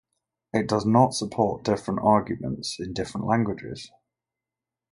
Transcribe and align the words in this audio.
It 0.51 0.67
does 0.67 0.83
not 0.83 1.13
support 1.13 1.63
different 1.63 1.99
arguments 2.01 2.77
in 2.79 2.91
different 2.91 3.27
languages. 3.27 3.91